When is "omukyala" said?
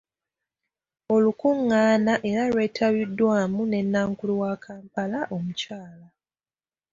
5.35-6.07